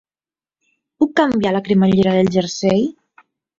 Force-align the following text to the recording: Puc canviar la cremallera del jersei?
Puc 1.03 1.13
canviar 1.21 1.53
la 1.57 1.63
cremallera 1.69 2.17
del 2.19 2.35
jersei? 2.39 2.85